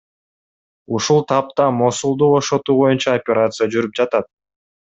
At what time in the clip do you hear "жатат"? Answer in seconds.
4.01-4.31